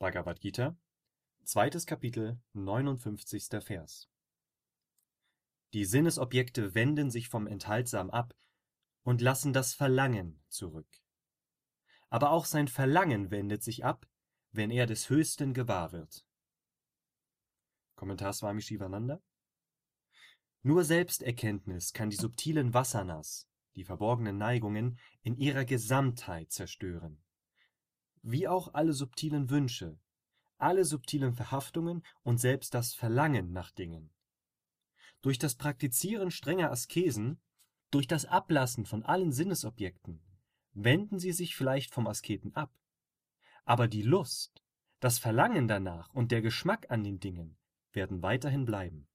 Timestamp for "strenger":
36.30-36.70